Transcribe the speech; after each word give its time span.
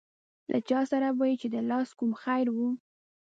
له 0.51 0.57
چا 0.69 0.79
سره 0.91 1.07
به 1.17 1.25
چې 1.41 1.47
د 1.55 1.57
لاس 1.69 1.89
کوم 1.99 2.11
خیر 2.23 2.47
و. 2.55 2.57